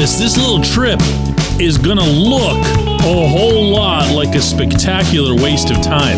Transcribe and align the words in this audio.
purpose, 0.00 0.18
this 0.18 0.38
little 0.38 0.62
trip 0.62 0.98
is 1.60 1.76
to 1.98 2.04
look 2.04 2.56
a 2.56 3.28
whole 3.28 3.70
lot 3.70 4.10
like 4.14 4.34
a 4.34 4.40
spectacular 4.40 5.34
waste 5.34 5.70
of 5.70 5.82
time. 5.82 6.16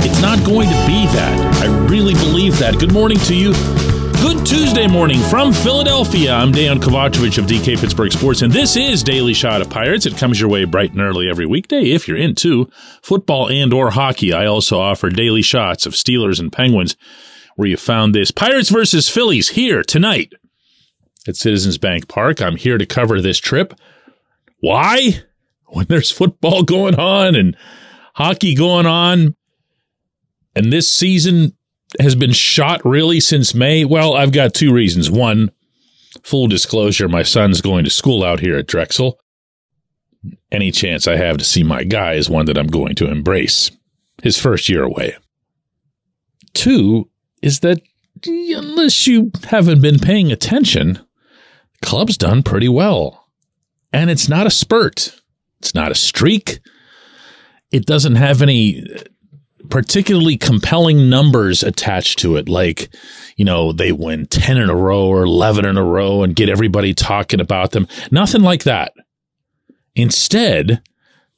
It's 0.00 0.20
not 0.20 0.44
going 0.44 0.66
to 0.68 0.86
be 0.86 1.06
that. 1.14 1.62
I 1.62 1.86
really 1.86 2.14
believe 2.14 2.58
that. 2.58 2.80
Good 2.80 2.92
morning 2.92 3.18
to 3.18 3.36
you. 3.36 3.52
Good 4.20 4.44
Tuesday 4.44 4.88
morning 4.88 5.20
from 5.30 5.52
Philadelphia. 5.52 6.34
I'm 6.34 6.50
Dejan 6.50 6.80
Kovacevic 6.80 7.38
of 7.38 7.44
DK 7.44 7.78
Pittsburgh 7.78 8.10
Sports, 8.10 8.42
and 8.42 8.52
this 8.52 8.74
is 8.74 9.04
Daily 9.04 9.34
Shot 9.34 9.60
of 9.60 9.70
Pirates. 9.70 10.06
It 10.06 10.16
comes 10.16 10.40
your 10.40 10.50
way 10.50 10.64
bright 10.64 10.90
and 10.90 11.00
early 11.00 11.30
every 11.30 11.46
weekday 11.46 11.92
if 11.92 12.08
you're 12.08 12.16
into 12.16 12.68
football 13.00 13.48
and 13.48 13.72
or 13.72 13.92
hockey. 13.92 14.32
I 14.32 14.46
also 14.46 14.80
offer 14.80 15.08
daily 15.08 15.42
shots 15.42 15.86
of 15.86 15.92
Steelers 15.92 16.40
and 16.40 16.52
Penguins 16.52 16.96
where 17.54 17.68
you 17.68 17.76
found 17.76 18.12
this. 18.12 18.32
Pirates 18.32 18.70
versus 18.70 19.08
Phillies 19.08 19.50
here 19.50 19.84
tonight 19.84 20.32
at 21.26 21.36
Citizens 21.36 21.78
Bank 21.78 22.08
Park. 22.08 22.40
I'm 22.40 22.56
here 22.56 22.78
to 22.78 22.86
cover 22.86 23.20
this 23.20 23.38
trip. 23.38 23.74
Why? 24.60 25.22
When 25.66 25.86
there's 25.86 26.10
football 26.10 26.62
going 26.62 26.94
on 26.96 27.34
and 27.34 27.56
hockey 28.14 28.54
going 28.54 28.86
on, 28.86 29.34
and 30.54 30.72
this 30.72 30.88
season 30.88 31.56
has 32.00 32.14
been 32.14 32.32
shot 32.32 32.84
really 32.84 33.20
since 33.20 33.54
May? 33.54 33.84
Well, 33.84 34.14
I've 34.14 34.32
got 34.32 34.54
two 34.54 34.72
reasons. 34.72 35.10
One, 35.10 35.50
full 36.22 36.46
disclosure, 36.46 37.08
my 37.08 37.22
son's 37.22 37.60
going 37.60 37.84
to 37.84 37.90
school 37.90 38.24
out 38.24 38.40
here 38.40 38.56
at 38.56 38.66
Drexel. 38.66 39.20
Any 40.50 40.70
chance 40.70 41.06
I 41.06 41.16
have 41.16 41.36
to 41.38 41.44
see 41.44 41.62
my 41.62 41.84
guy 41.84 42.14
is 42.14 42.30
one 42.30 42.46
that 42.46 42.56
I'm 42.56 42.68
going 42.68 42.94
to 42.96 43.10
embrace. 43.10 43.70
His 44.22 44.38
first 44.38 44.68
year 44.68 44.82
away. 44.84 45.16
Two 46.54 47.10
is 47.42 47.60
that 47.60 47.82
unless 48.24 49.06
you 49.06 49.32
haven't 49.48 49.82
been 49.82 49.98
paying 49.98 50.32
attention, 50.32 51.03
club's 51.84 52.16
done 52.16 52.42
pretty 52.42 52.68
well. 52.68 53.28
And 53.92 54.10
it's 54.10 54.28
not 54.28 54.46
a 54.46 54.50
spurt. 54.50 55.20
It's 55.60 55.74
not 55.74 55.92
a 55.92 55.94
streak. 55.94 56.60
It 57.70 57.86
doesn't 57.86 58.16
have 58.16 58.42
any 58.42 58.84
particularly 59.70 60.36
compelling 60.36 61.08
numbers 61.08 61.62
attached 61.62 62.18
to 62.20 62.36
it. 62.36 62.48
Like, 62.48 62.90
you 63.36 63.44
know, 63.44 63.72
they 63.72 63.92
win 63.92 64.26
10 64.26 64.58
in 64.58 64.68
a 64.68 64.76
row 64.76 65.06
or 65.06 65.24
11 65.24 65.64
in 65.64 65.76
a 65.76 65.84
row 65.84 66.22
and 66.22 66.36
get 66.36 66.48
everybody 66.48 66.92
talking 66.92 67.40
about 67.40 67.70
them. 67.70 67.88
Nothing 68.10 68.42
like 68.42 68.64
that. 68.64 68.92
Instead, 69.94 70.82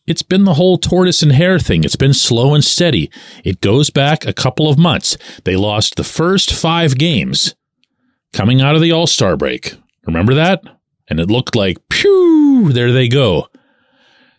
it's 0.06 0.22
been 0.22 0.44
the 0.44 0.54
whole 0.54 0.78
tortoise 0.78 1.22
and 1.22 1.32
hare 1.32 1.58
thing. 1.58 1.84
It's 1.84 1.96
been 1.96 2.14
slow 2.14 2.54
and 2.54 2.64
steady. 2.64 3.10
It 3.44 3.60
goes 3.60 3.90
back 3.90 4.24
a 4.24 4.32
couple 4.32 4.68
of 4.68 4.78
months. 4.78 5.16
They 5.44 5.56
lost 5.56 5.96
the 5.96 6.04
first 6.04 6.52
five 6.52 6.96
games 6.98 7.54
coming 8.32 8.60
out 8.60 8.74
of 8.74 8.80
the 8.80 8.92
All 8.92 9.06
Star 9.06 9.36
break. 9.36 9.74
Remember 10.06 10.34
that? 10.34 10.62
And 11.08 11.20
it 11.20 11.30
looked 11.30 11.54
like, 11.54 11.76
pew, 11.88 12.70
there 12.72 12.92
they 12.92 13.08
go. 13.08 13.48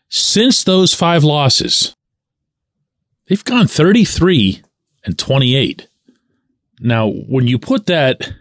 Since 0.10 0.64
those 0.64 0.94
five 0.94 1.24
losses, 1.24 1.96
they've 3.28 3.44
gone 3.44 3.68
33 3.68 4.62
and 5.06 5.18
28. 5.18 5.88
Now, 6.80 7.10
when 7.10 7.48
you 7.48 7.58
put 7.58 7.88
that 7.88 8.34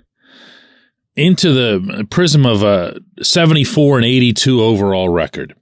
into 1.14 1.52
the 1.52 2.06
prism 2.10 2.44
of 2.44 2.62
a 2.62 3.00
74 3.22 3.98
and 3.98 4.05
82 4.05 4.62
overall 4.62 5.08
record, 5.08 5.55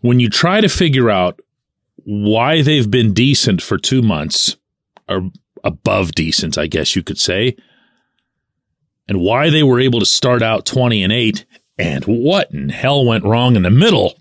when 0.00 0.18
you 0.20 0.28
try 0.28 0.60
to 0.60 0.68
figure 0.68 1.10
out 1.10 1.40
why 1.96 2.62
they've 2.62 2.90
been 2.90 3.12
decent 3.12 3.60
for 3.60 3.76
two 3.76 4.00
months, 4.00 4.56
or 5.08 5.30
above 5.62 6.12
decent, 6.12 6.56
I 6.56 6.66
guess 6.66 6.96
you 6.96 7.02
could 7.02 7.18
say, 7.18 7.56
and 9.08 9.20
why 9.20 9.50
they 9.50 9.62
were 9.62 9.80
able 9.80 10.00
to 10.00 10.06
start 10.06 10.42
out 10.42 10.66
20 10.66 11.02
and 11.02 11.12
8 11.12 11.46
and 11.78 12.04
what 12.04 12.50
in 12.52 12.68
hell 12.68 13.04
went 13.04 13.24
wrong 13.24 13.56
in 13.56 13.62
the 13.62 13.70
middle, 13.70 14.14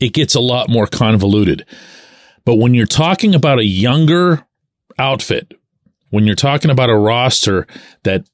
it 0.00 0.12
gets 0.12 0.34
a 0.34 0.40
lot 0.40 0.68
more 0.68 0.86
convoluted. 0.86 1.66
But 2.44 2.56
when 2.56 2.74
you're 2.74 2.86
talking 2.86 3.34
about 3.34 3.58
a 3.58 3.64
younger 3.64 4.46
outfit, 4.98 5.52
when 6.10 6.26
you're 6.26 6.36
talking 6.36 6.70
about 6.70 6.90
a 6.90 6.96
roster 6.96 7.66
that 8.02 8.24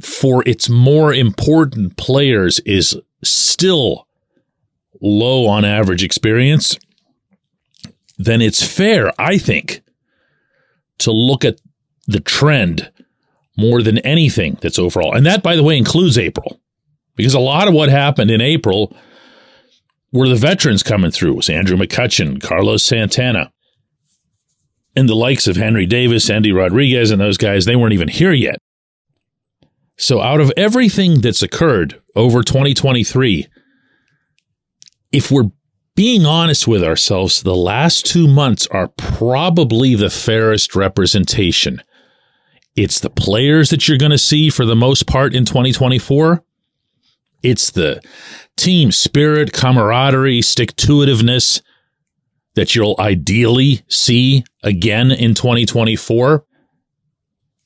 for 0.00 0.42
its 0.46 0.68
more 0.68 1.12
important 1.12 1.96
players 1.96 2.58
is 2.60 2.98
still 3.22 4.06
low 5.00 5.46
on 5.46 5.64
average 5.64 6.02
experience, 6.02 6.78
then 8.18 8.40
it's 8.40 8.66
fair, 8.66 9.12
I 9.18 9.36
think, 9.38 9.82
to 10.98 11.12
look 11.12 11.44
at 11.44 11.60
the 12.06 12.20
trend 12.20 12.90
more 13.56 13.82
than 13.82 13.98
anything 13.98 14.58
that's 14.60 14.78
overall. 14.78 15.14
And 15.14 15.24
that, 15.26 15.42
by 15.42 15.56
the 15.56 15.62
way, 15.62 15.76
includes 15.76 16.18
April, 16.18 16.60
because 17.14 17.34
a 17.34 17.40
lot 17.40 17.68
of 17.68 17.74
what 17.74 17.88
happened 17.88 18.30
in 18.30 18.40
April 18.40 18.94
were 20.12 20.28
the 20.28 20.36
veterans 20.36 20.82
coming 20.82 21.10
through. 21.10 21.32
It 21.32 21.36
was 21.36 21.50
Andrew 21.50 21.76
McCutchen, 21.76 22.42
Carlos 22.42 22.82
Santana, 22.82 23.52
and 24.94 25.08
the 25.08 25.14
likes 25.14 25.46
of 25.46 25.56
Henry 25.56 25.86
Davis, 25.86 26.30
Endy 26.30 26.52
Rodriguez, 26.52 27.10
and 27.10 27.20
those 27.20 27.38
guys. 27.38 27.64
They 27.64 27.76
weren't 27.76 27.92
even 27.92 28.08
here 28.08 28.32
yet. 28.32 28.58
So, 29.98 30.20
out 30.20 30.40
of 30.40 30.52
everything 30.56 31.20
that's 31.20 31.42
occurred 31.42 32.00
over 32.14 32.42
2023, 32.42 33.46
if 35.12 35.30
we're 35.30 35.50
being 35.94 36.26
honest 36.26 36.68
with 36.68 36.84
ourselves, 36.84 37.42
the 37.42 37.56
last 37.56 38.04
two 38.04 38.28
months 38.28 38.66
are 38.66 38.88
probably 38.98 39.94
the 39.94 40.10
fairest 40.10 40.76
representation 40.76 41.80
it's 42.76 43.00
the 43.00 43.10
players 43.10 43.70
that 43.70 43.88
you're 43.88 43.98
going 43.98 44.12
to 44.12 44.18
see 44.18 44.50
for 44.50 44.64
the 44.64 44.76
most 44.76 45.06
part 45.06 45.34
in 45.34 45.44
2024. 45.44 46.44
It's 47.42 47.70
the 47.70 48.02
team 48.56 48.92
spirit, 48.92 49.52
camaraderie, 49.52 50.42
stick 50.42 50.76
to 50.76 50.98
itiveness 50.98 51.62
that 52.54 52.74
you'll 52.74 52.96
ideally 52.98 53.82
see 53.88 54.44
again 54.62 55.10
in 55.10 55.34
2024. 55.34 56.44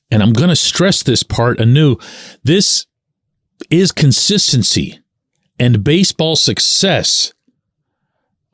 And 0.09 0.21
I'm 0.21 0.33
going 0.33 0.49
to 0.49 0.55
stress 0.55 1.03
this 1.03 1.23
part 1.23 1.59
anew. 1.59 1.97
This 2.43 2.85
is 3.69 3.91
consistency 3.91 4.99
and 5.57 5.83
baseball 5.83 6.35
success 6.35 7.33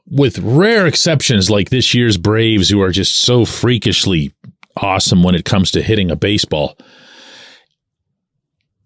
with 0.09 0.39
rare 0.39 0.87
exceptions 0.87 1.49
like 1.49 1.69
this 1.69 1.93
year's 1.93 2.17
Braves, 2.17 2.69
who 2.69 2.81
are 2.81 2.91
just 2.91 3.17
so 3.17 3.43
freakishly 3.43 4.33
awesome 4.77 5.23
when 5.23 5.35
it 5.35 5.45
comes 5.45 5.71
to 5.71 5.81
hitting 5.81 6.11
a 6.11 6.15
baseball. 6.15 6.77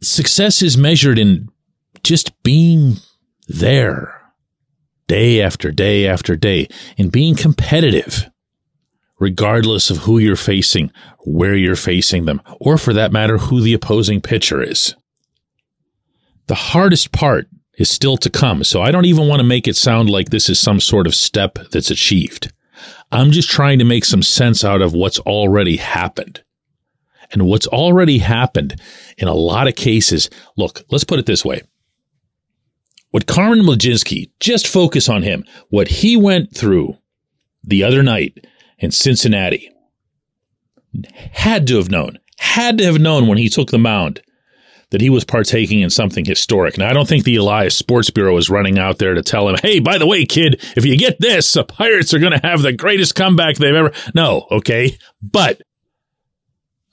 Success 0.01 0.61
is 0.61 0.77
measured 0.77 1.19
in 1.19 1.49
just 2.03 2.41
being 2.43 2.95
there 3.47 4.21
day 5.07 5.41
after 5.41 5.71
day 5.71 6.07
after 6.07 6.35
day 6.35 6.67
and 6.97 7.11
being 7.11 7.35
competitive, 7.35 8.29
regardless 9.19 9.89
of 9.89 9.97
who 9.97 10.17
you're 10.17 10.35
facing, 10.35 10.91
where 11.25 11.55
you're 11.55 11.75
facing 11.75 12.25
them, 12.25 12.41
or 12.59 12.77
for 12.77 12.93
that 12.93 13.11
matter, 13.11 13.37
who 13.37 13.61
the 13.61 13.73
opposing 13.73 14.21
pitcher 14.21 14.61
is. 14.63 14.95
The 16.47 16.55
hardest 16.55 17.11
part 17.11 17.47
is 17.77 17.89
still 17.89 18.17
to 18.17 18.29
come, 18.29 18.63
so 18.63 18.81
I 18.81 18.91
don't 18.91 19.05
even 19.05 19.27
want 19.27 19.39
to 19.39 19.45
make 19.45 19.67
it 19.67 19.75
sound 19.75 20.09
like 20.09 20.29
this 20.29 20.49
is 20.49 20.59
some 20.59 20.79
sort 20.79 21.07
of 21.07 21.15
step 21.15 21.59
that's 21.71 21.91
achieved. 21.91 22.51
I'm 23.11 23.31
just 23.31 23.49
trying 23.49 23.79
to 23.79 23.85
make 23.85 24.05
some 24.05 24.23
sense 24.23 24.63
out 24.63 24.81
of 24.81 24.93
what's 24.93 25.19
already 25.19 25.77
happened. 25.77 26.43
And 27.31 27.45
what's 27.45 27.67
already 27.67 28.17
happened 28.17 28.79
in 29.17 29.27
a 29.27 29.33
lot 29.33 29.67
of 29.67 29.75
cases, 29.75 30.29
look, 30.57 30.83
let's 30.89 31.05
put 31.05 31.19
it 31.19 31.25
this 31.25 31.45
way. 31.45 31.61
What 33.11 33.25
Carmen 33.25 33.65
Mlodzinski, 33.65 34.31
just 34.39 34.67
focus 34.67 35.07
on 35.09 35.23
him, 35.23 35.45
what 35.69 35.87
he 35.87 36.17
went 36.17 36.55
through 36.55 36.97
the 37.63 37.83
other 37.83 38.03
night 38.03 38.45
in 38.79 38.91
Cincinnati, 38.91 39.69
had 41.33 41.67
to 41.67 41.77
have 41.77 41.89
known, 41.89 42.19
had 42.37 42.77
to 42.77 42.85
have 42.85 42.99
known 42.99 43.27
when 43.27 43.37
he 43.37 43.49
took 43.49 43.71
the 43.71 43.77
mound 43.77 44.21
that 44.91 45.01
he 45.01 45.09
was 45.09 45.23
partaking 45.23 45.79
in 45.81 45.89
something 45.89 46.25
historic. 46.25 46.77
Now, 46.77 46.89
I 46.89 46.93
don't 46.93 47.07
think 47.07 47.23
the 47.23 47.37
Elias 47.37 47.75
Sports 47.75 48.09
Bureau 48.09 48.37
is 48.37 48.49
running 48.49 48.77
out 48.77 48.99
there 48.99 49.13
to 49.13 49.23
tell 49.23 49.49
him, 49.49 49.55
hey, 49.61 49.79
by 49.79 49.97
the 49.97 50.05
way, 50.05 50.25
kid, 50.25 50.61
if 50.75 50.85
you 50.85 50.97
get 50.97 51.19
this, 51.19 51.51
the 51.53 51.63
Pirates 51.63 52.13
are 52.13 52.19
going 52.19 52.37
to 52.37 52.47
have 52.47 52.61
the 52.61 52.73
greatest 52.73 53.15
comeback 53.15 53.55
they've 53.55 53.73
ever. 53.73 53.91
No, 54.13 54.47
okay. 54.51 54.97
But 55.21 55.61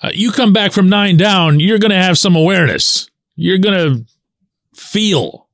uh, 0.00 0.10
you 0.14 0.30
come 0.30 0.52
back 0.52 0.72
from 0.72 0.88
nine 0.88 1.16
down, 1.16 1.60
you're 1.60 1.78
going 1.78 1.90
to 1.90 1.96
have 1.96 2.16
some 2.16 2.36
awareness. 2.36 3.10
You're 3.34 3.58
going 3.58 3.76
to 3.76 4.06
feel 4.74 5.48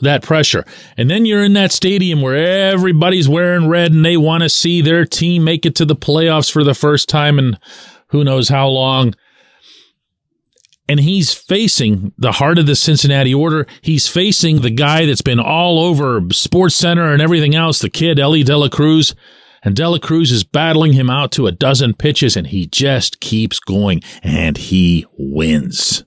that 0.00 0.22
pressure. 0.22 0.64
And 0.96 1.10
then 1.10 1.24
you're 1.24 1.44
in 1.44 1.54
that 1.54 1.72
stadium 1.72 2.20
where 2.20 2.70
everybody's 2.70 3.28
wearing 3.28 3.68
red 3.68 3.92
and 3.92 4.04
they 4.04 4.16
want 4.16 4.42
to 4.42 4.48
see 4.48 4.82
their 4.82 5.04
team 5.04 5.42
make 5.42 5.66
it 5.66 5.74
to 5.76 5.84
the 5.84 5.96
playoffs 5.96 6.50
for 6.50 6.62
the 6.62 6.74
first 6.74 7.08
time 7.08 7.38
in 7.38 7.58
who 8.08 8.22
knows 8.22 8.48
how 8.48 8.68
long 8.68 9.14
and 10.88 11.00
he's 11.00 11.32
facing 11.34 12.12
the 12.16 12.32
heart 12.32 12.58
of 12.58 12.66
the 12.66 12.76
Cincinnati 12.76 13.34
order. 13.34 13.66
He's 13.80 14.08
facing 14.08 14.60
the 14.60 14.70
guy 14.70 15.06
that's 15.06 15.22
been 15.22 15.40
all 15.40 15.80
over 15.80 16.22
Sports 16.30 16.76
Center 16.76 17.12
and 17.12 17.20
everything 17.20 17.54
else, 17.54 17.80
the 17.80 17.90
kid 17.90 18.18
Elly 18.18 18.42
De 18.42 18.56
La 18.56 18.68
Cruz. 18.68 19.14
And 19.62 19.74
De 19.74 19.88
La 19.88 19.98
Cruz 19.98 20.30
is 20.30 20.44
battling 20.44 20.92
him 20.92 21.10
out 21.10 21.32
to 21.32 21.48
a 21.48 21.52
dozen 21.52 21.94
pitches, 21.94 22.36
and 22.36 22.46
he 22.46 22.66
just 22.66 23.18
keeps 23.18 23.58
going, 23.58 24.00
and 24.22 24.56
he 24.56 25.06
wins. 25.18 26.04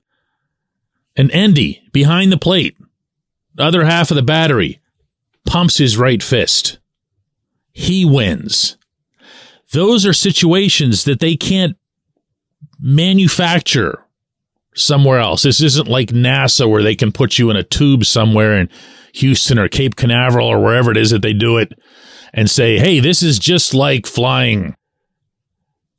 And 1.18 1.30
Endy 1.32 1.84
behind 1.92 2.32
the 2.32 2.38
plate, 2.38 2.78
other 3.58 3.84
half 3.84 4.12
of 4.12 4.16
the 4.16 4.24
battery 4.24 4.80
pumps 5.46 5.78
his 5.78 5.98
right 5.98 6.24
fist. 6.24 6.80
He 7.74 8.06
wins. 8.06 8.78
Those 9.74 10.06
are 10.06 10.14
situations 10.14 11.04
that 11.04 11.20
they 11.20 11.36
can't 11.36 11.76
manufacture 12.80 14.06
somewhere 14.80 15.20
else. 15.20 15.44
This 15.44 15.62
isn't 15.62 15.88
like 15.88 16.10
NASA 16.10 16.70
where 16.70 16.84
they 16.84 16.96
can 16.96 17.12
put 17.12 17.38
you 17.38 17.50
in 17.50 17.58
a 17.58 17.64
tube 17.64 18.06
somewhere 18.06 18.58
in 18.58 18.70
Houston 19.14 19.60
or 19.60 19.68
Cape 19.68 19.96
Canaveral 19.96 20.48
or 20.48 20.62
wherever 20.62 20.92
it 20.92 20.98
is 20.98 21.12
that 21.12 21.22
they 21.22 21.34
do 21.34 21.58
it 21.58 21.74
and 22.34 22.50
say, 22.50 22.78
hey, 22.78 23.00
this 23.00 23.24
is 23.24 23.40
just 23.40 23.74
like 23.74 24.06
flying 24.06 24.76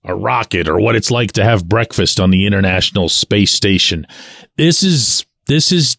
a 0.04 0.14
rocket 0.14 0.68
or 0.68 0.80
what 0.80 0.96
it's 0.96 1.10
like 1.10 1.32
to 1.32 1.44
have 1.44 1.68
breakfast 1.68 2.18
on 2.18 2.30
the 2.30 2.46
International 2.46 3.08
Space 3.08 3.52
Station. 3.52 4.06
This 4.56 4.82
is 4.82 5.26
this 5.46 5.72
is 5.72 5.96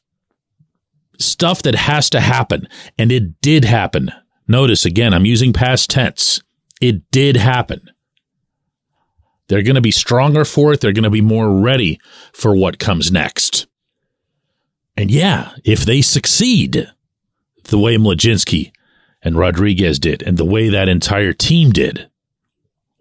stuff 1.19 1.61
that 1.61 1.75
has 1.75 2.09
to 2.09 2.19
happen 2.19 2.67
and 2.97 3.11
it 3.11 3.41
did 3.41 3.65
happen. 3.65 4.11
Notice 4.47 4.85
again, 4.85 5.13
I'm 5.13 5.25
using 5.25 5.53
past 5.53 5.89
tense. 5.89 6.41
It 6.81 7.09
did 7.11 7.37
happen. 7.37 7.81
They're 9.51 9.63
going 9.63 9.75
to 9.75 9.81
be 9.81 9.91
stronger 9.91 10.45
for 10.45 10.71
it. 10.71 10.79
They're 10.79 10.93
going 10.93 11.03
to 11.03 11.09
be 11.09 11.19
more 11.19 11.51
ready 11.51 11.99
for 12.31 12.55
what 12.55 12.79
comes 12.79 13.11
next. 13.11 13.67
And 14.95 15.11
yeah, 15.11 15.51
if 15.65 15.83
they 15.83 16.01
succeed 16.01 16.89
the 17.65 17.77
way 17.77 17.97
Mlodzinski 17.97 18.71
and 19.21 19.35
Rodriguez 19.35 19.99
did, 19.99 20.23
and 20.23 20.37
the 20.37 20.45
way 20.45 20.69
that 20.69 20.87
entire 20.87 21.33
team 21.33 21.71
did 21.71 22.09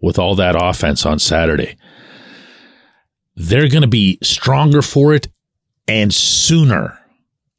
with 0.01 0.19
all 0.19 0.35
that 0.35 0.57
offense 0.61 1.05
on 1.05 1.19
Saturday, 1.19 1.77
they're 3.33 3.69
going 3.69 3.83
to 3.83 3.87
be 3.87 4.17
stronger 4.21 4.81
for 4.81 5.13
it 5.13 5.29
and 5.87 6.13
sooner. 6.13 6.99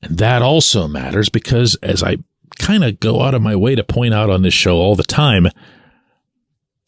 And 0.03 0.19
that 0.19 0.43
also 0.43 0.87
matters 0.87 1.31
because, 1.31 1.77
as 1.77 2.03
I 2.03 2.19
kind 2.59 2.85
of 2.85 3.01
go 3.01 3.23
out 3.23 3.33
of 3.33 3.41
my 3.41 3.57
way 3.57 3.75
to 3.75 3.85
point 3.85 4.13
out 4.13 4.29
on 4.29 4.43
this 4.43 4.53
show 4.53 4.77
all 4.77 4.97
the 4.97 5.03
time, 5.03 5.49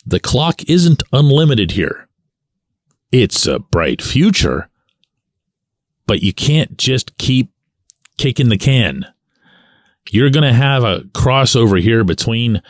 the 0.06 0.20
clock 0.20 0.62
isn't 0.68 1.02
unlimited 1.12 1.72
here. 1.72 2.08
It's 3.10 3.46
a 3.46 3.58
bright 3.58 4.02
future, 4.02 4.68
but 6.06 6.22
you 6.22 6.32
can't 6.32 6.76
just 6.76 7.16
keep 7.18 7.50
kicking 8.18 8.48
the 8.48 8.58
can. 8.58 9.06
You're 10.10 10.30
going 10.30 10.44
to 10.44 10.52
have 10.52 10.84
a 10.84 11.00
crossover 11.12 11.80
here 11.80 12.04
between 12.04 12.60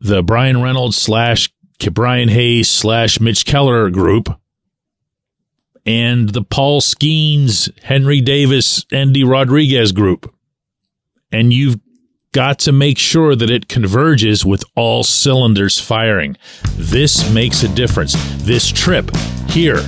the 0.00 0.22
Bryan 0.22 0.62
Reynolds 0.62 0.96
slash 0.96 1.52
Ke'Bryan 1.78 2.30
Hayes 2.30 2.70
slash 2.70 3.20
Mitch 3.20 3.44
Keller 3.44 3.90
group 3.90 4.28
and 5.84 6.30
the 6.30 6.42
Paul 6.42 6.80
Skenes, 6.80 7.70
Henry 7.82 8.20
Davis, 8.20 8.84
Endy 8.90 9.24
Rodriguez 9.24 9.92
group. 9.92 10.34
And 11.30 11.52
you've 11.52 11.78
got 12.36 12.58
to 12.58 12.70
make 12.70 12.98
sure 12.98 13.34
that 13.34 13.48
it 13.48 13.66
converges 13.66 14.44
with 14.44 14.62
all 14.74 15.02
cylinders 15.02 15.80
firing. 15.80 16.36
This 16.74 17.32
makes 17.32 17.62
a 17.62 17.68
difference. 17.68 18.12
This 18.44 18.70
trip 18.70 19.10
here 19.48 19.82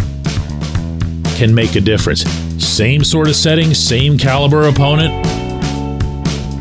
can 1.36 1.54
make 1.54 1.76
a 1.76 1.80
difference. 1.82 2.22
Same 2.56 3.04
sort 3.04 3.28
of 3.28 3.36
setting, 3.36 3.74
same 3.74 4.16
caliber 4.16 4.66
opponent. 4.66 5.26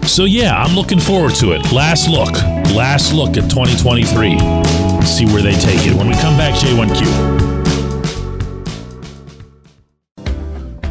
So, 0.06 0.26
yeah, 0.26 0.62
I'm 0.62 0.76
looking 0.76 1.00
forward 1.00 1.36
to 1.36 1.54
it. 1.54 1.72
Last 1.72 2.10
look, 2.10 2.34
last 2.76 3.14
look 3.14 3.38
at 3.38 3.50
2023. 3.50 4.38
See 5.06 5.26
where 5.28 5.42
they 5.42 5.54
take 5.54 5.88
it. 5.88 5.94
When 5.96 6.10
we 6.10 6.16
come 6.16 6.36
back, 6.36 6.54
J1Q. 6.56 7.57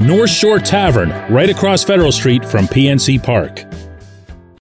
North 0.00 0.30
Shore 0.30 0.58
Tavern, 0.58 1.10
right 1.32 1.48
across 1.48 1.84
Federal 1.84 2.12
Street 2.12 2.44
from 2.44 2.66
PNC 2.66 3.22
Park. 3.22 3.64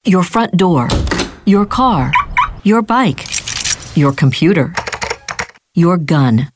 Your 0.05 0.23
front 0.23 0.55
door, 0.57 0.87
your 1.45 1.65
car, 1.65 2.11
your 2.63 2.81
bike, 2.81 3.25
your 3.95 4.13
computer, 4.13 4.73
your 5.73 5.97
gun. 5.97 6.49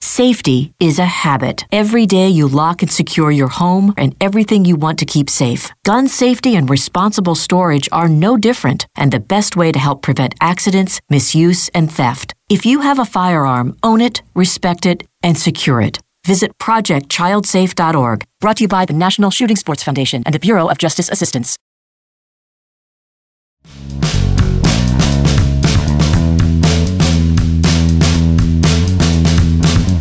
Safety 0.00 0.72
is 0.80 0.98
a 0.98 1.04
habit. 1.04 1.64
Every 1.70 2.04
day 2.04 2.28
you 2.28 2.48
lock 2.48 2.82
and 2.82 2.90
secure 2.90 3.30
your 3.30 3.46
home 3.48 3.94
and 3.96 4.16
everything 4.20 4.64
you 4.64 4.74
want 4.74 4.98
to 4.98 5.04
keep 5.04 5.30
safe. 5.30 5.70
Gun 5.84 6.08
safety 6.08 6.56
and 6.56 6.68
responsible 6.68 7.36
storage 7.36 7.88
are 7.92 8.08
no 8.08 8.36
different 8.36 8.86
and 8.96 9.12
the 9.12 9.20
best 9.20 9.54
way 9.56 9.70
to 9.70 9.78
help 9.78 10.02
prevent 10.02 10.34
accidents, 10.40 11.00
misuse, 11.08 11.68
and 11.68 11.92
theft. 11.92 12.34
If 12.48 12.66
you 12.66 12.80
have 12.80 12.98
a 12.98 13.04
firearm, 13.04 13.76
own 13.84 14.00
it, 14.00 14.22
respect 14.34 14.86
it, 14.86 15.04
and 15.22 15.38
secure 15.38 15.80
it. 15.80 16.00
Visit 16.24 16.56
projectchildsafe.org. 16.58 18.24
Brought 18.40 18.56
to 18.58 18.64
you 18.64 18.68
by 18.68 18.84
the 18.84 18.92
National 18.92 19.30
Shooting 19.30 19.56
Sports 19.56 19.82
Foundation 19.82 20.22
and 20.26 20.34
the 20.34 20.38
Bureau 20.38 20.68
of 20.68 20.78
Justice 20.78 21.08
Assistance. 21.08 21.56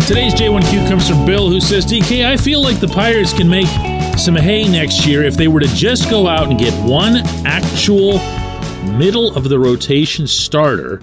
Today's 0.08 0.34
J1Q 0.36 0.88
comes 0.88 1.10
from 1.10 1.26
Bill, 1.26 1.50
who 1.50 1.60
says, 1.60 1.86
DK, 1.86 2.26
I 2.26 2.38
feel 2.38 2.62
like 2.62 2.80
the 2.80 2.88
Pirates 2.88 3.34
can 3.34 3.50
make 3.50 3.68
some 4.18 4.36
hay 4.36 4.66
next 4.66 5.06
year 5.06 5.24
if 5.24 5.36
they 5.36 5.50
were 5.50 5.60
to 5.60 5.68
just 5.76 6.10
go 6.10 6.28
out 6.28 6.50
and 6.50 6.58
get 6.58 6.74
one 6.90 7.18
actual 7.46 8.18
middle 8.98 9.36
of 9.36 9.50
the 9.50 9.60
rotation 9.60 10.26
starter 10.26 11.02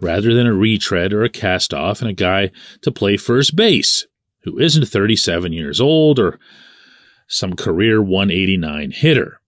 rather 0.00 0.32
than 0.32 0.46
a 0.46 0.54
retread 0.54 1.12
or 1.12 1.24
a 1.24 1.28
cast 1.28 1.74
off 1.74 2.00
and 2.00 2.08
a 2.08 2.12
guy 2.12 2.50
to 2.82 2.92
play 2.92 3.16
first 3.16 3.56
base 3.56 4.06
who 4.46 4.58
isn't 4.58 4.86
37 4.86 5.52
years 5.52 5.80
old 5.80 6.18
or 6.18 6.38
some 7.28 7.54
career 7.54 8.00
189 8.00 8.92
hitter. 8.92 9.40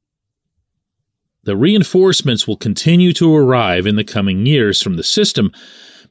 The 1.45 1.57
reinforcements 1.57 2.47
will 2.47 2.59
continue 2.59 3.15
to 3.15 3.35
arrive 3.35 3.87
in 3.87 3.97
the 3.97 4.05
coming 4.05 4.45
years 4.45 4.83
from 4.83 4.97
the 4.97 5.03
system 5.03 5.51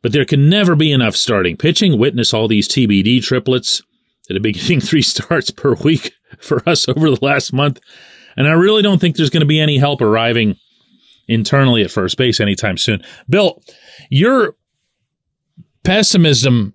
but 0.01 0.11
there 0.13 0.25
can 0.25 0.49
never 0.49 0.75
be 0.75 0.91
enough 0.91 1.15
starting 1.15 1.57
pitching. 1.57 1.97
Witness 1.97 2.33
all 2.33 2.47
these 2.47 2.67
TBD 2.67 3.21
triplets 3.21 3.81
that 4.27 4.35
have 4.35 4.43
been 4.43 4.53
getting 4.53 4.79
three 4.79 5.01
starts 5.01 5.51
per 5.51 5.75
week 5.75 6.13
for 6.39 6.67
us 6.67 6.87
over 6.87 7.09
the 7.09 7.19
last 7.21 7.53
month. 7.53 7.79
And 8.35 8.47
I 8.47 8.51
really 8.51 8.81
don't 8.81 8.99
think 8.99 9.15
there's 9.15 9.29
going 9.29 9.41
to 9.41 9.47
be 9.47 9.59
any 9.59 9.77
help 9.77 10.01
arriving 10.01 10.55
internally 11.27 11.81
at 11.81 11.91
first 11.91 12.17
base 12.17 12.39
anytime 12.39 12.77
soon. 12.77 13.01
Bill, 13.27 13.61
your 14.09 14.55
pessimism 15.83 16.73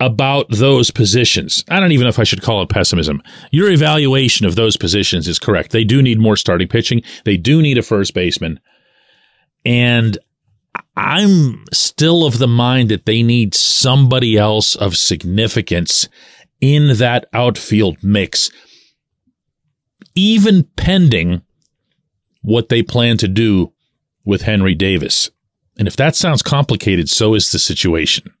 about 0.00 0.46
those 0.50 0.90
positions, 0.90 1.64
I 1.68 1.80
don't 1.80 1.92
even 1.92 2.04
know 2.04 2.10
if 2.10 2.18
I 2.18 2.24
should 2.24 2.42
call 2.42 2.62
it 2.62 2.68
pessimism. 2.68 3.22
Your 3.50 3.70
evaluation 3.70 4.46
of 4.46 4.56
those 4.56 4.76
positions 4.76 5.28
is 5.28 5.38
correct. 5.38 5.70
They 5.70 5.84
do 5.84 6.02
need 6.02 6.18
more 6.18 6.36
starting 6.36 6.68
pitching. 6.68 7.02
They 7.24 7.36
do 7.36 7.62
need 7.62 7.78
a 7.78 7.82
first 7.82 8.12
baseman. 8.14 8.60
And 9.64 10.18
I'm 10.96 11.64
still 11.72 12.24
of 12.24 12.38
the 12.38 12.48
mind 12.48 12.88
that 12.90 13.06
they 13.06 13.22
need 13.22 13.54
somebody 13.54 14.36
else 14.36 14.74
of 14.74 14.96
significance 14.96 16.08
in 16.60 16.96
that 16.98 17.26
outfield 17.32 18.02
mix, 18.02 18.50
even 20.14 20.64
pending 20.76 21.42
what 22.42 22.68
they 22.68 22.82
plan 22.82 23.16
to 23.18 23.28
do 23.28 23.72
with 24.24 24.42
Henry 24.42 24.74
Davis. 24.74 25.30
And 25.78 25.88
if 25.88 25.96
that 25.96 26.14
sounds 26.14 26.42
complicated, 26.42 27.08
so 27.08 27.34
is 27.34 27.50
the 27.50 27.58
situation. 27.58 28.32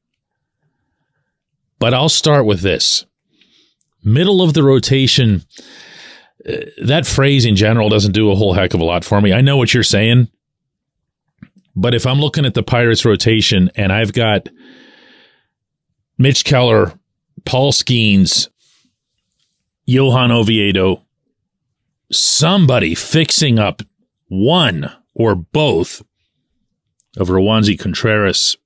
But 1.84 1.92
I'll 1.92 2.08
start 2.08 2.46
with 2.46 2.62
this 2.62 3.04
middle 4.02 4.40
of 4.40 4.54
the 4.54 4.62
rotation. 4.62 5.44
Uh, 6.48 6.60
that 6.82 7.06
phrase 7.06 7.44
in 7.44 7.56
general 7.56 7.90
doesn't 7.90 8.12
do 8.12 8.30
a 8.30 8.34
whole 8.34 8.54
heck 8.54 8.72
of 8.72 8.80
a 8.80 8.84
lot 8.84 9.04
for 9.04 9.20
me. 9.20 9.34
I 9.34 9.42
know 9.42 9.58
what 9.58 9.74
you're 9.74 9.82
saying. 9.82 10.28
But 11.76 11.92
if 11.92 12.06
I'm 12.06 12.20
looking 12.20 12.46
at 12.46 12.54
the 12.54 12.62
Pirates 12.62 13.04
rotation 13.04 13.70
and 13.76 13.92
I've 13.92 14.14
got 14.14 14.48
Mitch 16.16 16.46
Keller, 16.46 16.98
Paul 17.44 17.70
Skenes, 17.70 18.48
Johan 19.84 20.32
Oviedo, 20.32 21.04
somebody 22.10 22.94
fixing 22.94 23.58
up 23.58 23.82
one 24.28 24.90
or 25.12 25.34
both 25.34 26.00
of 27.18 27.28
Roansy 27.28 27.78
Contreras 27.78 28.56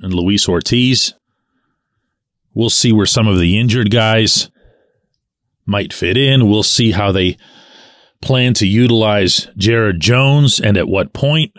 and 0.00 0.14
Luis 0.14 0.48
Ortiz. 0.48 1.14
We'll 2.54 2.70
see 2.70 2.92
where 2.92 3.06
some 3.06 3.28
of 3.28 3.38
the 3.38 3.58
injured 3.58 3.90
guys 3.90 4.50
might 5.66 5.92
fit 5.92 6.16
in. 6.16 6.48
We'll 6.48 6.62
see 6.62 6.92
how 6.92 7.12
they 7.12 7.36
plan 8.20 8.54
to 8.54 8.66
utilize 8.66 9.48
Jared 9.56 10.00
Jones 10.00 10.58
and 10.58 10.76
at 10.76 10.88
what 10.88 11.12
point 11.12 11.54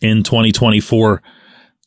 in 0.00 0.22
2024. 0.22 1.22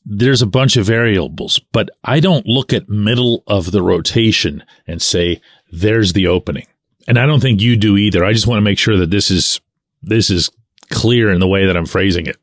There's 0.06 0.42
a 0.42 0.48
bunch 0.48 0.76
of 0.76 0.86
variables, 0.86 1.60
but 1.72 1.90
I 2.04 2.20
don't 2.20 2.46
look 2.46 2.74
at 2.74 2.90
middle 2.90 3.44
of 3.48 3.72
the 3.72 3.82
rotation 3.82 4.64
and 4.86 5.02
say, 5.02 5.42
there's 5.72 6.14
the 6.14 6.28
opening. 6.28 6.68
And 7.08 7.18
I 7.18 7.26
don't 7.26 7.40
think 7.40 7.62
you 7.62 7.78
do 7.78 7.98
either. 7.98 8.24
I 8.24 8.34
just 8.34 8.48
want 8.48 8.58
to 8.58 8.64
make 8.64 8.78
sure 8.78 8.98
that 8.98 9.12
this 9.12 9.32
is, 9.32 9.62
this 10.02 10.30
is 10.30 10.50
clear 10.90 11.32
in 11.32 11.40
the 11.40 11.48
way 11.48 11.66
that 11.66 11.78
I'm 11.78 11.86
phrasing 11.86 12.28
it. 12.28 12.38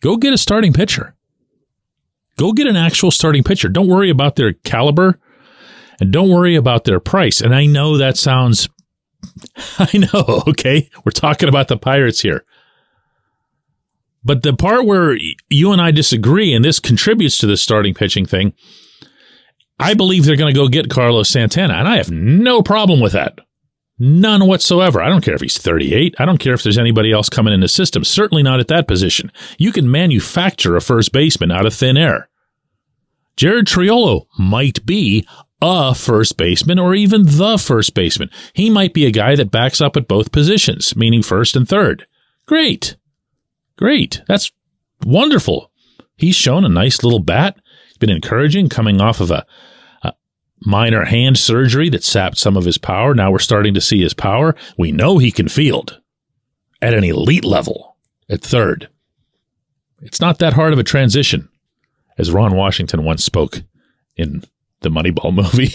Go 0.00 0.16
get 0.16 0.34
a 0.34 0.38
starting 0.38 0.72
pitcher. 0.72 1.14
Go 2.40 2.54
get 2.54 2.66
an 2.66 2.76
actual 2.76 3.10
starting 3.10 3.44
pitcher. 3.44 3.68
Don't 3.68 3.86
worry 3.86 4.08
about 4.08 4.36
their 4.36 4.54
caliber 4.54 5.20
and 6.00 6.10
don't 6.10 6.30
worry 6.30 6.56
about 6.56 6.84
their 6.84 6.98
price. 6.98 7.42
And 7.42 7.54
I 7.54 7.66
know 7.66 7.98
that 7.98 8.16
sounds, 8.16 8.66
I 9.78 9.98
know, 9.98 10.44
okay. 10.48 10.88
We're 11.04 11.12
talking 11.12 11.50
about 11.50 11.68
the 11.68 11.76
Pirates 11.76 12.22
here. 12.22 12.46
But 14.24 14.42
the 14.42 14.54
part 14.54 14.86
where 14.86 15.18
you 15.50 15.70
and 15.70 15.82
I 15.82 15.90
disagree, 15.90 16.54
and 16.54 16.64
this 16.64 16.80
contributes 16.80 17.36
to 17.38 17.46
the 17.46 17.58
starting 17.58 17.92
pitching 17.92 18.24
thing, 18.24 18.54
I 19.78 19.92
believe 19.92 20.24
they're 20.24 20.36
going 20.36 20.54
to 20.54 20.58
go 20.58 20.68
get 20.68 20.88
Carlos 20.88 21.28
Santana, 21.28 21.74
and 21.74 21.86
I 21.86 21.98
have 21.98 22.10
no 22.10 22.62
problem 22.62 23.00
with 23.00 23.12
that. 23.12 23.38
None 23.98 24.46
whatsoever. 24.46 25.02
I 25.02 25.10
don't 25.10 25.22
care 25.22 25.34
if 25.34 25.42
he's 25.42 25.58
38. 25.58 26.14
I 26.18 26.24
don't 26.24 26.38
care 26.38 26.54
if 26.54 26.62
there's 26.62 26.78
anybody 26.78 27.12
else 27.12 27.28
coming 27.28 27.52
in 27.52 27.60
the 27.60 27.68
system. 27.68 28.02
Certainly 28.02 28.44
not 28.44 28.60
at 28.60 28.68
that 28.68 28.88
position. 28.88 29.30
You 29.58 29.72
can 29.72 29.90
manufacture 29.90 30.74
a 30.74 30.80
first 30.80 31.12
baseman 31.12 31.50
out 31.50 31.66
of 31.66 31.74
thin 31.74 31.98
air. 31.98 32.29
Jared 33.40 33.64
Triolo 33.64 34.26
might 34.38 34.84
be 34.84 35.26
a 35.62 35.94
first 35.94 36.36
baseman 36.36 36.78
or 36.78 36.94
even 36.94 37.24
the 37.24 37.56
first 37.56 37.94
baseman. 37.94 38.28
He 38.52 38.68
might 38.68 38.92
be 38.92 39.06
a 39.06 39.10
guy 39.10 39.34
that 39.34 39.50
backs 39.50 39.80
up 39.80 39.96
at 39.96 40.06
both 40.06 40.30
positions, 40.30 40.94
meaning 40.94 41.22
first 41.22 41.56
and 41.56 41.66
third. 41.66 42.06
Great. 42.44 42.96
Great. 43.78 44.20
That's 44.28 44.52
wonderful. 45.06 45.70
He's 46.18 46.36
shown 46.36 46.66
a 46.66 46.68
nice 46.68 47.02
little 47.02 47.18
bat. 47.18 47.56
He's 47.88 47.96
been 47.96 48.10
encouraging 48.10 48.68
coming 48.68 49.00
off 49.00 49.22
of 49.22 49.30
a, 49.30 49.46
a 50.02 50.12
minor 50.60 51.06
hand 51.06 51.38
surgery 51.38 51.88
that 51.88 52.04
sapped 52.04 52.36
some 52.36 52.58
of 52.58 52.66
his 52.66 52.76
power. 52.76 53.14
Now 53.14 53.30
we're 53.30 53.38
starting 53.38 53.72
to 53.72 53.80
see 53.80 54.02
his 54.02 54.12
power. 54.12 54.54
We 54.76 54.92
know 54.92 55.16
he 55.16 55.32
can 55.32 55.48
field 55.48 55.98
at 56.82 56.92
an 56.92 57.04
elite 57.04 57.46
level 57.46 57.96
at 58.28 58.42
third. 58.42 58.90
It's 60.02 60.20
not 60.20 60.40
that 60.40 60.52
hard 60.52 60.74
of 60.74 60.78
a 60.78 60.84
transition, 60.84 61.48
as 62.20 62.30
Ron 62.30 62.54
Washington 62.54 63.02
once 63.02 63.24
spoke 63.24 63.62
in 64.14 64.44
the 64.82 64.90
Moneyball 64.90 65.34
movie. 65.34 65.72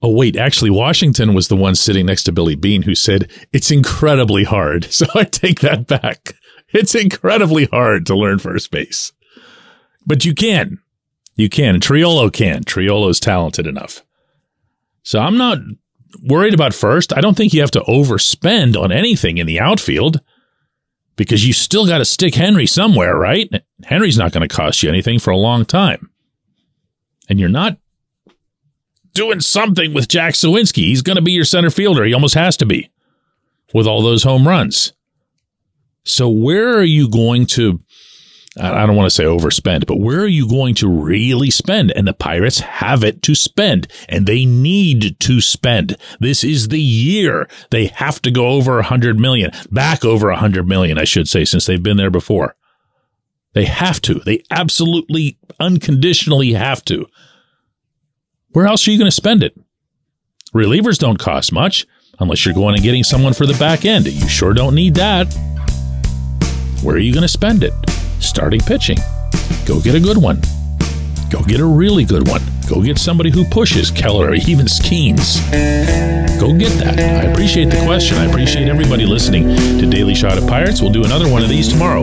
Oh, 0.00 0.10
wait, 0.10 0.36
actually, 0.36 0.70
Washington 0.70 1.34
was 1.34 1.48
the 1.48 1.56
one 1.56 1.74
sitting 1.74 2.06
next 2.06 2.24
to 2.24 2.32
Billy 2.32 2.54
Beane 2.54 2.82
who 2.82 2.94
said, 2.94 3.30
It's 3.52 3.70
incredibly 3.70 4.44
hard. 4.44 4.84
So 4.90 5.06
I 5.14 5.24
take 5.24 5.60
that 5.60 5.86
back. 5.86 6.34
It's 6.68 6.94
incredibly 6.94 7.66
hard 7.66 8.06
to 8.06 8.16
learn 8.16 8.38
first 8.38 8.70
base. 8.70 9.12
But 10.06 10.24
you 10.24 10.34
can. 10.34 10.78
You 11.34 11.48
can. 11.48 11.80
Triolo 11.80 12.32
can. 12.32 12.64
Triolo's 12.64 13.18
talented 13.18 13.66
enough. 13.66 14.02
So 15.02 15.18
I'm 15.18 15.36
not 15.36 15.58
worried 16.22 16.54
about 16.54 16.74
first. 16.74 17.16
I 17.16 17.20
don't 17.20 17.36
think 17.36 17.52
you 17.52 17.60
have 17.60 17.70
to 17.72 17.80
overspend 17.80 18.76
on 18.76 18.92
anything 18.92 19.38
in 19.38 19.46
the 19.46 19.58
outfield 19.58 20.20
because 21.16 21.46
you 21.46 21.52
still 21.52 21.86
got 21.86 21.98
to 21.98 22.04
stick 22.04 22.34
Henry 22.34 22.66
somewhere, 22.66 23.16
right? 23.16 23.50
Henry's 23.84 24.18
not 24.18 24.32
going 24.32 24.46
to 24.46 24.54
cost 24.54 24.82
you 24.82 24.88
anything 24.88 25.18
for 25.18 25.30
a 25.30 25.36
long 25.36 25.64
time. 25.64 26.10
And 27.28 27.40
you're 27.40 27.48
not 27.48 27.78
doing 29.12 29.40
something 29.40 29.94
with 29.94 30.08
Jack 30.08 30.34
Suwinski. 30.34 30.84
He's 30.84 31.02
going 31.02 31.16
to 31.16 31.22
be 31.22 31.32
your 31.32 31.44
center 31.44 31.70
fielder. 31.70 32.04
He 32.04 32.12
almost 32.12 32.34
has 32.34 32.56
to 32.58 32.66
be 32.66 32.90
with 33.72 33.86
all 33.86 34.02
those 34.02 34.24
home 34.24 34.46
runs. 34.46 34.92
So 36.04 36.28
where 36.28 36.76
are 36.76 36.84
you 36.84 37.08
going 37.08 37.46
to 37.46 37.80
I 38.60 38.86
don't 38.86 38.94
want 38.94 39.06
to 39.06 39.14
say 39.14 39.24
overspend, 39.24 39.86
but 39.86 39.98
where 39.98 40.20
are 40.20 40.28
you 40.28 40.48
going 40.48 40.76
to 40.76 40.88
really 40.88 41.50
spend? 41.50 41.90
And 41.90 42.06
the 42.06 42.12
Pirates 42.12 42.60
have 42.60 43.02
it 43.02 43.20
to 43.22 43.34
spend 43.34 43.88
and 44.08 44.26
they 44.26 44.44
need 44.44 45.18
to 45.20 45.40
spend. 45.40 45.96
This 46.20 46.44
is 46.44 46.68
the 46.68 46.80
year 46.80 47.48
they 47.70 47.86
have 47.86 48.22
to 48.22 48.30
go 48.30 48.48
over 48.48 48.78
a 48.78 48.84
hundred 48.84 49.18
million, 49.18 49.50
back 49.72 50.04
over 50.04 50.30
a 50.30 50.36
hundred 50.36 50.68
million, 50.68 50.98
I 50.98 51.04
should 51.04 51.28
say, 51.28 51.44
since 51.44 51.66
they've 51.66 51.82
been 51.82 51.96
there 51.96 52.10
before. 52.10 52.54
They 53.54 53.64
have 53.64 54.00
to. 54.02 54.14
They 54.14 54.42
absolutely 54.50 55.38
unconditionally 55.58 56.52
have 56.52 56.84
to. 56.86 57.06
Where 58.50 58.66
else 58.66 58.86
are 58.86 58.92
you 58.92 58.98
going 58.98 59.10
to 59.10 59.16
spend 59.16 59.42
it? 59.42 59.58
Relievers 60.54 60.98
don't 60.98 61.18
cost 61.18 61.52
much 61.52 61.86
unless 62.20 62.44
you're 62.44 62.54
going 62.54 62.74
and 62.74 62.82
getting 62.84 63.02
someone 63.02 63.34
for 63.34 63.46
the 63.46 63.54
back 63.54 63.84
end. 63.84 64.06
You 64.06 64.28
sure 64.28 64.54
don't 64.54 64.76
need 64.76 64.94
that. 64.94 65.24
Where 66.82 66.94
are 66.94 67.00
you 67.00 67.12
going 67.12 67.22
to 67.22 67.28
spend 67.28 67.64
it? 67.64 67.72
Starting 68.34 68.58
pitching. 68.58 68.98
Go 69.64 69.80
get 69.80 69.94
a 69.94 70.00
good 70.00 70.18
one. 70.18 70.40
Go 71.30 71.44
get 71.44 71.60
a 71.60 71.64
really 71.64 72.04
good 72.04 72.26
one. 72.26 72.42
Go 72.68 72.82
get 72.82 72.98
somebody 72.98 73.30
who 73.30 73.44
pushes 73.44 73.92
Keller 73.92 74.30
or 74.30 74.34
even 74.34 74.66
Skenes. 74.66 75.38
Go 76.40 76.52
get 76.52 76.70
that. 76.80 76.98
I 76.98 77.30
appreciate 77.30 77.70
the 77.70 77.80
question. 77.84 78.18
I 78.18 78.24
appreciate 78.24 78.66
everybody 78.66 79.06
listening 79.06 79.54
to 79.78 79.86
Daily 79.88 80.16
Shot 80.16 80.36
of 80.36 80.48
Pirates. 80.48 80.82
We'll 80.82 80.90
do 80.90 81.04
another 81.04 81.30
one 81.30 81.44
of 81.44 81.48
these 81.48 81.68
tomorrow. 81.68 82.02